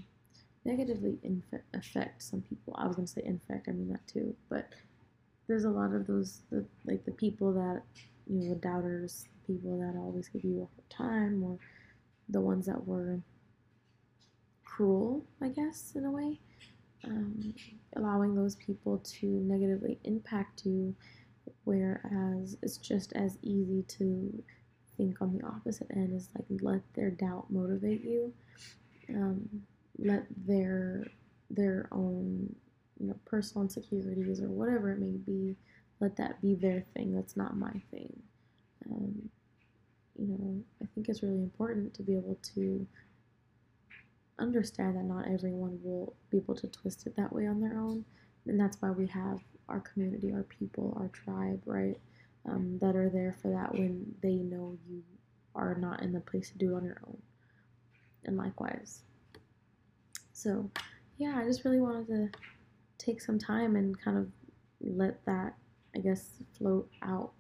[0.64, 2.75] negatively inf- affect some people.
[2.77, 4.69] I was going to say infect, I mean that too, but
[5.47, 7.83] there's a lot of those, the, like the people that
[8.27, 11.57] you know, the doubters, people that always give you a hard time, or
[12.29, 13.21] the ones that were
[14.64, 16.41] cruel, I guess, in a way.
[17.04, 17.54] Um,
[17.96, 20.94] allowing those people to negatively impact you,
[21.64, 24.42] whereas it's just as easy to
[24.96, 28.32] think on the opposite end is like let their doubt motivate you.
[29.11, 29.62] Um,
[29.98, 31.06] let their
[31.50, 32.54] their own
[32.98, 35.56] you know personal insecurities or whatever it may be
[36.00, 38.12] let that be their thing that's not my thing
[38.90, 39.28] um,
[40.18, 42.87] you know i think it's really important to be able to
[44.38, 48.05] understand that not everyone will be able to twist it that way on their own
[48.46, 51.96] and that's why we have our community our people our tribe right
[52.48, 55.03] um, that are there for that when they know you
[55.55, 57.18] are not in the place to do it on your own.
[58.24, 59.03] And likewise.
[60.33, 60.70] So
[61.18, 62.31] yeah i just really wanted to
[62.96, 64.29] take some time and kind of
[64.81, 65.55] let that
[65.94, 67.33] i guess float out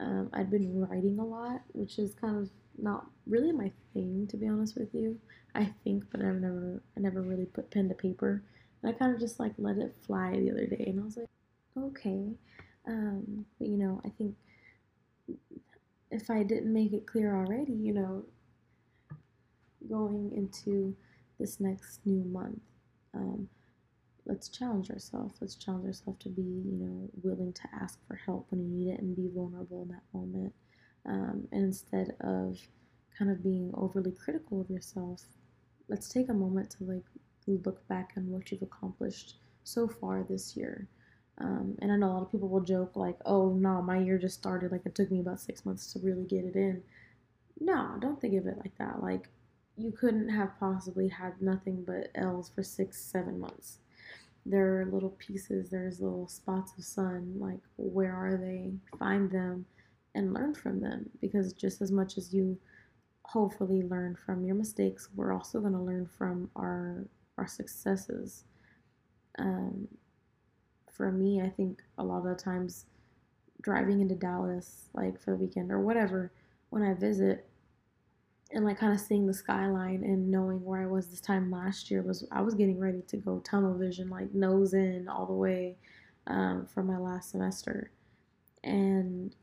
[0.00, 2.48] um, i'd been writing a lot which is kind of
[2.80, 5.18] not really my thing to be honest with you.
[5.54, 8.42] I think but i've never i never really put pen to paper.
[8.82, 11.16] And i kind of just like let it fly the other day and i was
[11.16, 11.28] like
[11.76, 12.32] okay.
[12.86, 14.34] Um, but you know i think
[16.10, 18.24] if i didn't make it clear already you know
[19.88, 20.96] going into
[21.38, 22.60] this next new month
[23.14, 23.48] um,
[24.28, 25.38] let's challenge ourselves.
[25.40, 28.92] Let's challenge ourselves to be, you know, willing to ask for help when you need
[28.92, 30.52] it and be vulnerable in that moment.
[31.06, 32.58] Um, and instead of
[33.18, 35.22] kind of being overly critical of yourself,
[35.88, 37.04] let's take a moment to like
[37.64, 40.86] look back on what you've accomplished so far this year.
[41.38, 44.18] Um, and I know a lot of people will joke like, "Oh no, my year
[44.18, 44.72] just started.
[44.72, 46.82] Like it took me about six months to really get it in."
[47.60, 49.02] No, don't think of it like that.
[49.02, 49.28] Like
[49.76, 53.78] you couldn't have possibly had nothing but L's for six, seven months
[54.50, 57.34] there are little pieces, there's little spots of sun.
[57.38, 58.72] Like, where are they?
[58.98, 59.66] Find them
[60.14, 62.58] and learn from them because just as much as you
[63.22, 67.04] hopefully learn from your mistakes, we're also going to learn from our
[67.36, 68.44] our successes.
[69.38, 69.86] Um,
[70.90, 72.86] for me, I think a lot of the times
[73.62, 76.32] driving into Dallas, like for the weekend or whatever,
[76.70, 77.47] when I visit,
[78.50, 81.90] and like kind of seeing the skyline and knowing where I was this time last
[81.90, 85.34] year was I was getting ready to go tunnel vision, like nose in all the
[85.34, 85.76] way
[86.26, 87.90] um, for my last semester,
[88.64, 89.34] and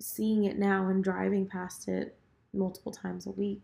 [0.00, 2.16] seeing it now and driving past it
[2.52, 3.60] multiple times a week,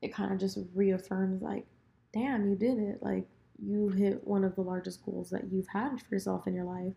[0.00, 1.66] it kind of just reaffirms like,
[2.14, 3.02] damn, you did it.
[3.02, 3.26] Like
[3.62, 6.94] you hit one of the largest goals that you've had for yourself in your life,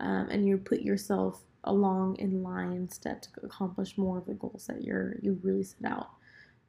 [0.00, 4.66] um, and you put yourself along in line step to accomplish more of the goals
[4.66, 6.10] that you're you really set out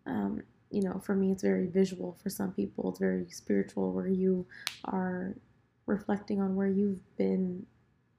[0.06, 2.18] um, you know, for me, it's very visual.
[2.22, 4.46] For some people, it's very spiritual, where you
[4.86, 5.36] are
[5.86, 7.66] reflecting on where you've been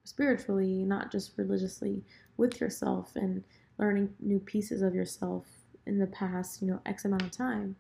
[0.05, 2.03] spiritually, not just religiously,
[2.37, 3.43] with yourself and
[3.79, 5.47] learning new pieces of yourself
[5.87, 7.77] in the past, you know, X amount of time.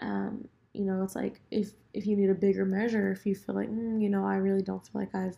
[0.00, 3.54] Um, you know, it's like if if you need a bigger measure, if you feel
[3.54, 5.36] like, mm, you know, I really don't feel like I've,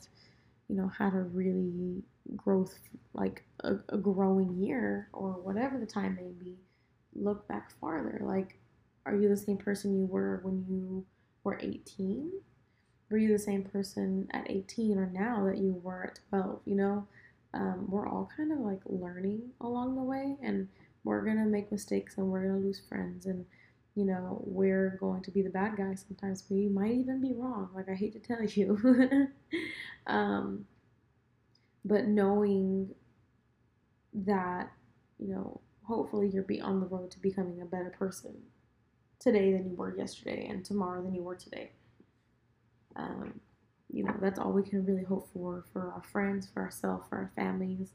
[0.68, 2.02] you know, had a really
[2.36, 2.78] growth,
[3.14, 6.56] like a, a growing year or whatever the time may be,
[7.14, 8.20] look back farther.
[8.22, 8.58] Like,
[9.06, 11.04] are you the same person you were when you
[11.44, 12.30] were 18?
[13.10, 16.60] Were you the same person at 18 or now that you were at 12?
[16.66, 17.06] You know,
[17.54, 20.68] um, we're all kind of like learning along the way, and
[21.04, 23.46] we're gonna make mistakes and we're gonna lose friends, and
[23.98, 26.44] you know, we're going to be the bad guy sometimes.
[26.48, 27.68] We might even be wrong.
[27.74, 29.28] Like, I hate to tell you.
[30.06, 30.66] um,
[31.84, 32.94] but knowing
[34.14, 34.70] that,
[35.18, 38.36] you know, hopefully you'll be on the road to becoming a better person
[39.18, 41.72] today than you were yesterday and tomorrow than you were today.
[42.94, 43.40] Um,
[43.90, 47.16] you know, that's all we can really hope for for our friends, for ourselves, for
[47.16, 47.88] our families.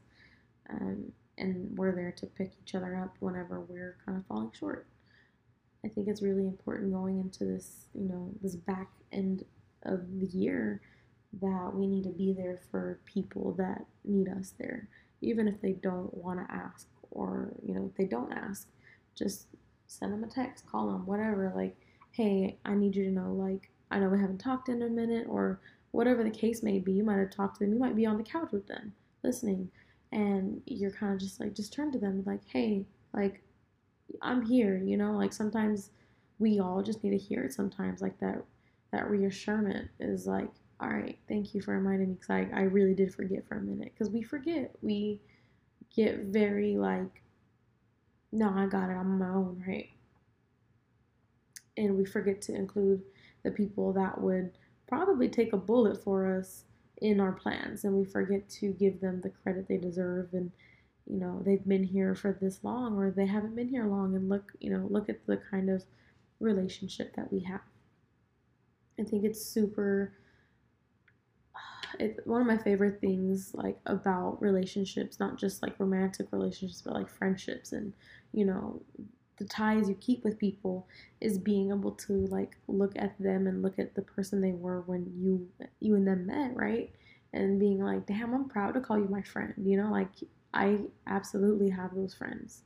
[0.68, 4.86] Um, and we're there to pick each other up whenever we're kind of falling short.
[5.84, 9.44] I think it's really important going into this, you know, this back end
[9.84, 10.80] of the year
[11.40, 14.88] that we need to be there for people that need us there,
[15.20, 18.68] even if they don't want to ask or you know they don't ask
[19.14, 19.46] just
[19.86, 21.76] send them a text call them whatever like
[22.12, 25.26] hey i need you to know like i know we haven't talked in a minute
[25.28, 25.60] or
[25.92, 28.16] whatever the case may be you might have talked to them you might be on
[28.16, 29.70] the couch with them listening
[30.12, 33.42] and you're kind of just like just turn to them like hey like
[34.22, 35.90] i'm here you know like sometimes
[36.38, 38.42] we all just need to hear it sometimes like that
[38.92, 42.94] that reassurance is like all right thank you for reminding me because I, I really
[42.94, 45.20] did forget for a minute because we forget we
[45.94, 47.22] get very like,
[48.32, 49.90] no, I got it, I'm on my own, right?
[51.76, 53.02] And we forget to include
[53.42, 54.52] the people that would
[54.88, 56.64] probably take a bullet for us
[56.98, 60.28] in our plans, and we forget to give them the credit they deserve.
[60.32, 60.50] And
[61.06, 64.28] you know, they've been here for this long, or they haven't been here long, and
[64.28, 65.84] look, you know, look at the kind of
[66.40, 67.60] relationship that we have.
[68.98, 70.12] I think it's super
[72.00, 76.94] it, one of my favorite things like about relationships not just like romantic relationships but
[76.94, 77.92] like friendships and
[78.32, 78.80] you know
[79.38, 80.86] the ties you keep with people
[81.20, 84.82] is being able to like look at them and look at the person they were
[84.82, 85.48] when you
[85.80, 86.90] you and them met right?
[87.32, 90.08] And being like damn i'm proud to call you my friend you know like
[90.52, 92.62] i absolutely have those friends.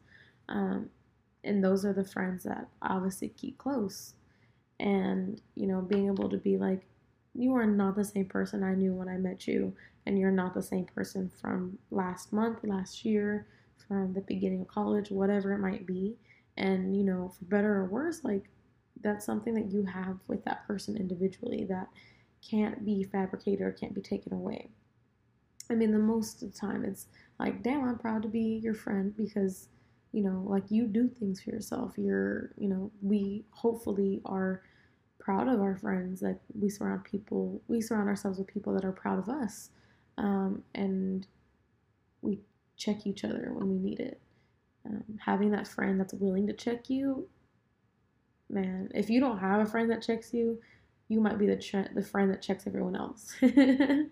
[0.50, 0.90] Um,
[1.44, 4.14] and those are the friends that obviously keep close.
[4.80, 6.86] And you know being able to be like
[7.38, 9.74] you are not the same person i knew when i met you
[10.06, 13.46] and you're not the same person from last month last year
[13.86, 16.16] from the beginning of college whatever it might be.
[16.56, 18.44] And you know for better or worse like
[19.00, 21.88] that's something that you have with that person individually that
[22.48, 24.70] can't be fabricated or can't be taken away.
[25.70, 27.06] I mean the most of the time it's
[27.38, 29.68] like damn i'm proud to be your friend because
[30.12, 31.92] you know like you do things for yourself.
[31.96, 34.62] You're you know we hopefully are
[35.28, 38.92] proud of our friends like we surround people we surround ourselves with people that are
[38.92, 39.70] proud of us
[40.16, 41.26] um, and
[42.22, 42.40] we
[42.76, 44.20] check each other when we need it
[44.88, 47.28] um, having that friend that's willing to check you,
[48.48, 50.58] man, if you don't have a friend that checks you,
[51.08, 53.34] you might be the the friend that checks everyone else.
[53.42, 54.10] um,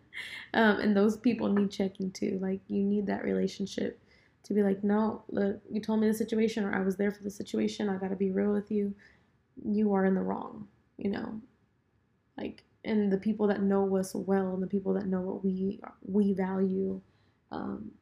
[0.54, 2.38] and those people need checking too.
[2.40, 4.00] Like you need that relationship
[4.44, 7.22] to be like, no, look, you told me the situation, or I was there for
[7.22, 7.88] the situation.
[7.88, 8.94] I got to be real with you.
[9.62, 10.68] You are in the wrong.
[10.98, 11.40] You know,
[12.38, 15.80] like, and the people that know us well, and the people that know what we
[16.02, 17.00] we value.
[17.52, 17.92] Um,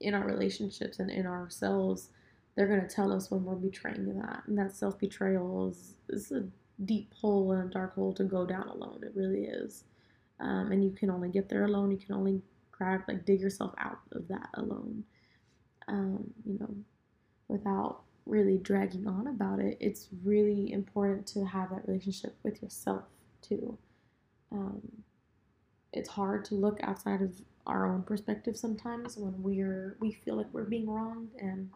[0.00, 2.10] in our relationships and in ourselves,
[2.54, 4.42] they're to tell us when we're betraying that.
[4.46, 6.44] And that self betrayal is, is a
[6.84, 9.00] deep hole and a dark hole to go down alone.
[9.02, 9.84] It really is.
[10.40, 11.90] Um, and you can only get there alone.
[11.90, 15.04] You can only grab, like, dig yourself out of that alone.
[15.88, 16.74] Um, you know,
[17.48, 23.04] without really dragging on about it, it's really important to have that relationship with yourself
[23.40, 23.78] too.
[24.52, 24.82] Um,
[25.92, 30.46] it's hard to look outside of our own perspective sometimes when we're we feel like
[30.52, 31.68] we're being wronged and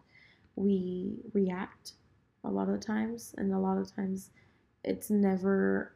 [0.54, 1.92] we react
[2.44, 4.30] a lot of the times and a lot of times
[4.84, 5.92] it's never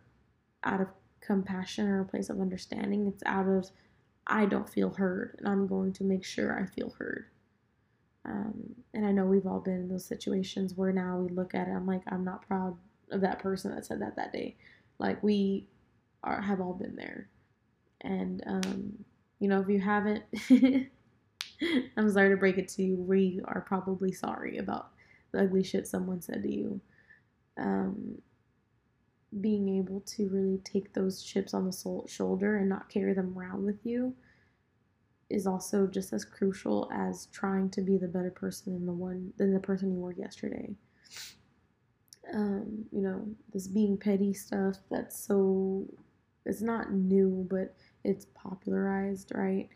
[0.64, 0.88] out of
[1.20, 3.70] compassion or a place of understanding it's out of
[4.26, 7.26] i don't feel heard and i'm going to make sure i feel heard
[8.25, 8.55] um,
[8.95, 11.72] and i know we've all been in those situations where now we look at it
[11.72, 12.77] i'm like i'm not proud
[13.11, 14.57] of that person that said that that day
[14.99, 15.66] like we
[16.22, 17.29] are have all been there
[18.01, 19.05] and um,
[19.45, 20.25] you know, if you haven't,
[21.97, 24.91] I'm sorry to break it to you, we are probably sorry about
[25.33, 26.81] the ugly shit someone said to you.
[27.59, 28.22] Um,
[29.41, 33.37] being able to really take those chips on the soul, shoulder and not carry them
[33.37, 34.14] around with you
[35.31, 39.33] is also just as crucial as trying to be the better person than the one
[39.37, 40.75] than the person you were yesterday.
[42.33, 45.87] Um, you know, this being petty stuff that's so
[46.47, 49.68] it's not new, but it's popularized, right?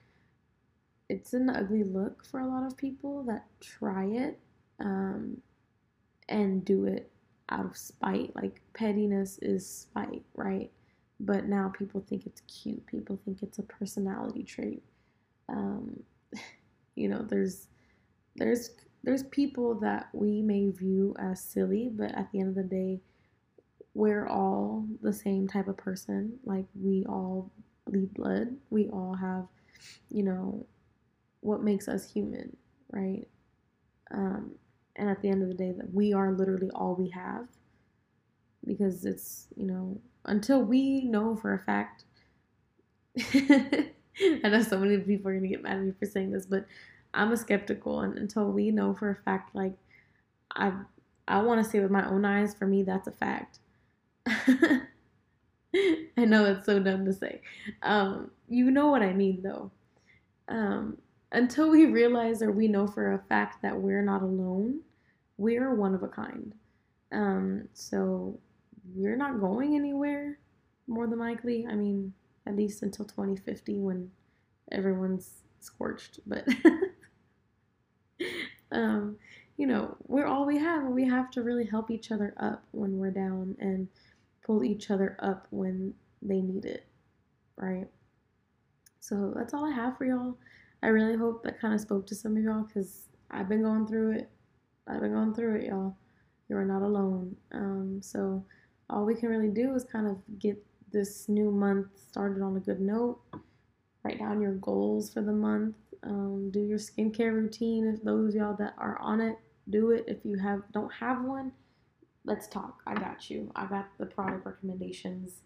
[1.08, 4.38] It's an ugly look for a lot of people that try it
[4.80, 5.38] um,
[6.28, 7.10] and do it
[7.48, 8.34] out of spite.
[8.36, 10.70] Like pettiness is spite, right?
[11.20, 12.84] But now people think it's cute.
[12.86, 14.82] People think it's a personality trait.
[15.48, 16.02] Um,
[16.96, 17.68] you know, there's
[18.36, 18.70] there's
[19.04, 23.00] there's people that we may view as silly, but at the end of the day,
[23.94, 26.38] we're all the same type of person.
[26.44, 27.50] Like we all
[27.86, 28.56] bleed blood.
[28.70, 29.46] We all have,
[30.10, 30.66] you know,
[31.40, 32.56] what makes us human,
[32.92, 33.26] right?
[34.12, 34.52] Um,
[34.96, 37.46] and at the end of the day, that we are literally all we have,
[38.64, 42.04] because it's you know until we know for a fact.
[44.44, 46.66] I know so many people are gonna get mad at me for saying this, but
[47.14, 49.74] I'm a skeptical, and until we know for a fact, like
[50.54, 50.72] I,
[51.26, 53.58] I want to say with my own eyes, for me, that's a fact.
[54.26, 57.40] I know that's so dumb to say.
[57.82, 59.70] Um, you know what I mean, though.
[60.48, 60.98] Um,
[61.32, 64.80] until we realize or we know for a fact that we're not alone,
[65.36, 66.54] we're one of a kind.
[67.12, 68.38] Um, so
[68.94, 70.38] we're not going anywhere,
[70.86, 71.66] more than likely.
[71.66, 72.14] I mean,
[72.48, 74.10] at least until 2050 when
[74.72, 76.20] everyone's scorched.
[76.26, 76.48] But,
[78.72, 79.16] um,
[79.56, 82.64] you know, we're all we have, and we have to really help each other up
[82.72, 83.88] when we're down and
[84.44, 85.92] pull each other up when
[86.22, 86.86] they need it,
[87.56, 87.86] right?
[89.00, 90.36] So that's all I have for y'all.
[90.82, 93.86] I really hope that kind of spoke to some of y'all because I've been going
[93.86, 94.30] through it.
[94.86, 95.96] I've been going through it, y'all.
[96.48, 97.36] You are not alone.
[97.52, 98.44] Um, so
[98.88, 100.56] all we can really do is kind of get
[100.92, 103.20] this new month started on a good note.
[104.04, 105.76] Write down your goals for the month.
[106.02, 107.86] Um, do your skincare routine.
[107.86, 109.36] If those of y'all that are on it,
[109.68, 110.04] do it.
[110.06, 111.52] If you have don't have one,
[112.24, 112.82] let's talk.
[112.86, 113.50] I got you.
[113.56, 115.42] I got the product recommendations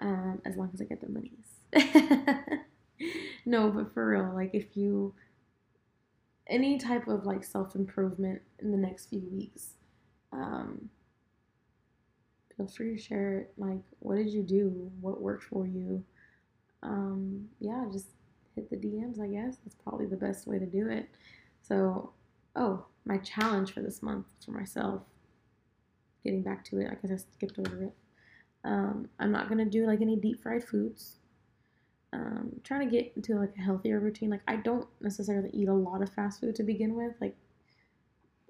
[0.00, 1.46] um, as long as I get the monies.
[3.46, 5.14] no, but for real, like if you
[6.48, 9.74] any type of like self improvement in the next few weeks,
[10.32, 10.81] um,
[12.56, 13.52] feel free to share it.
[13.56, 14.90] Like, what did you do?
[15.00, 16.04] What worked for you?
[16.82, 18.08] Um, yeah, just
[18.54, 19.56] hit the DMs, I guess.
[19.64, 21.08] That's probably the best way to do it.
[21.62, 22.12] So,
[22.56, 25.02] oh, my challenge for this month for myself,
[26.24, 27.92] getting back to it, I guess I skipped over it.
[28.64, 31.16] Um, I'm not gonna do like any deep fried foods.
[32.12, 34.30] Um, trying to get into like a healthier routine.
[34.30, 37.14] Like I don't necessarily eat a lot of fast food to begin with.
[37.20, 37.36] Like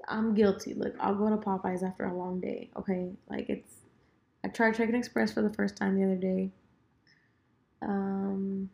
[0.09, 0.75] I'm guilty.
[0.75, 2.71] Like I'll go to Popeyes after a long day.
[2.77, 3.75] Okay, like it's.
[4.45, 6.51] I tried Chicken Express for the first time the other day.
[7.83, 8.71] Um,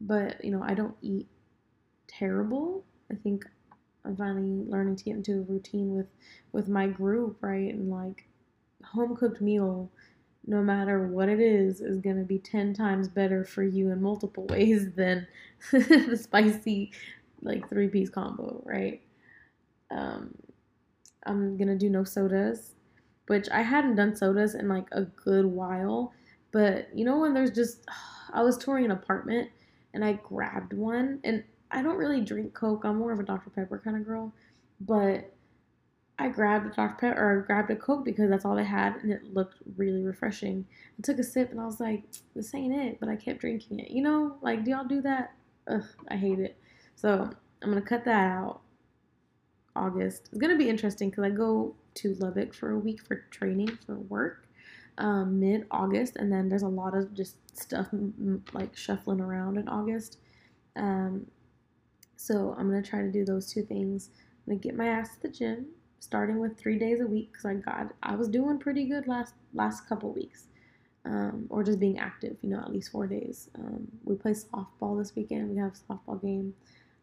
[0.00, 1.26] but you know I don't eat
[2.06, 2.84] terrible.
[3.10, 3.44] I think
[4.04, 6.06] I'm finally learning to get into a routine with
[6.52, 7.72] with my group, right?
[7.72, 8.26] And like
[8.84, 9.90] home cooked meal,
[10.46, 14.46] no matter what it is, is gonna be ten times better for you in multiple
[14.50, 15.26] ways than
[15.72, 16.92] the spicy
[17.42, 19.02] like three piece combo, right?
[19.90, 20.34] Um,
[21.26, 22.73] I'm gonna do no sodas,
[23.26, 26.12] which I hadn't done sodas in like a good while.
[26.52, 27.88] But you know when there's just
[28.32, 29.50] I was touring an apartment
[29.92, 32.84] and I grabbed one and I don't really drink Coke.
[32.84, 33.50] I'm more of a Dr.
[33.50, 34.32] Pepper kind of girl.
[34.80, 35.32] But
[36.18, 36.96] I grabbed a Dr.
[37.00, 40.66] Pepper or grabbed a Coke because that's all they had and it looked really refreshing.
[40.98, 42.04] I took a sip and I was like,
[42.34, 43.90] this ain't it, but I kept drinking it.
[43.90, 45.32] You know, like do y'all do that?
[45.68, 46.56] Ugh, I hate it.
[46.94, 47.30] So
[47.62, 48.60] I'm gonna cut that out.
[49.76, 50.28] August.
[50.30, 53.96] It's gonna be interesting because I go to Lubbock for a week for training for
[53.96, 54.44] work
[54.98, 57.88] um, mid August, and then there's a lot of just stuff
[58.52, 60.18] like shuffling around in August.
[60.76, 61.26] Um,
[62.16, 64.10] so I'm gonna try to do those two things.
[64.46, 65.66] I'm gonna get my ass to the gym,
[66.00, 69.34] starting with three days a week because I got I was doing pretty good last
[69.52, 70.46] last couple weeks,
[71.04, 72.36] um, or just being active.
[72.42, 73.50] You know, at least four days.
[73.58, 75.50] Um, we play softball this weekend.
[75.50, 76.54] We have a softball game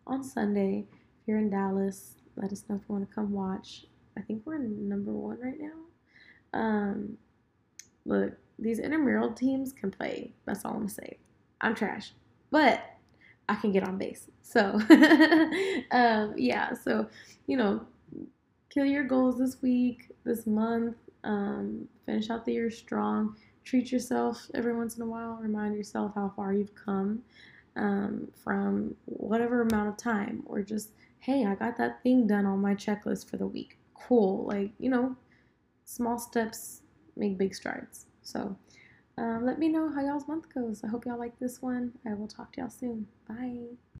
[0.07, 0.85] on Sunday.
[1.21, 3.85] If you're in Dallas, let us know if you want to come watch.
[4.17, 6.59] I think we're number one right now.
[6.59, 7.17] Um,
[8.05, 10.33] look, these intramural teams can play.
[10.45, 11.17] That's all I'm gonna say.
[11.61, 12.13] I'm trash,
[12.49, 12.81] but
[13.49, 14.29] I can get on base.
[14.41, 14.79] So,
[15.91, 16.73] um, yeah.
[16.73, 17.07] So,
[17.47, 17.81] you know,
[18.69, 20.95] kill your goals this week, this month.
[21.23, 23.35] Um, finish out the year strong.
[23.63, 25.37] Treat yourself every once in a while.
[25.41, 27.21] Remind yourself how far you've come
[27.75, 30.89] um, from whatever amount of time, or just
[31.19, 33.77] hey, I got that thing done on my checklist for the week.
[34.07, 34.45] Cool.
[34.45, 35.15] Like you know,
[35.85, 36.81] small steps
[37.15, 38.05] make big strides.
[38.23, 38.55] So
[39.17, 40.83] um, let me know how y'all's month goes.
[40.83, 41.93] I hope y'all like this one.
[42.05, 43.07] I will talk to y'all soon.
[43.27, 43.77] Bye.